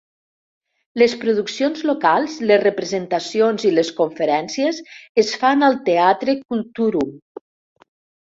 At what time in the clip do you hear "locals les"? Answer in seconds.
1.89-2.61